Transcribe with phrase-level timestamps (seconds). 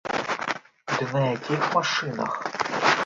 [0.93, 2.33] Ды на якіх машынах!